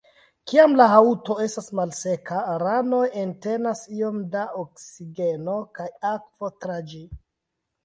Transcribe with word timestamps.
Kiam 0.51 0.71
la 0.77 0.85
haŭto 0.91 1.35
estas 1.43 1.67
malseka, 1.79 2.39
ranoj 2.63 3.03
entenas 3.25 3.85
iom 3.99 4.19
da 4.33 4.47
oksigeno 4.65 5.61
kaj 5.81 5.89
akvo 6.17 6.53
tra 6.65 6.83
ĝi. 6.91 7.07